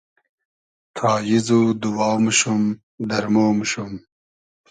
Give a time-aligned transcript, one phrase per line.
[0.95, 2.63] تاییز و دووا موشوم،
[3.09, 3.91] دئرمۉ موشوم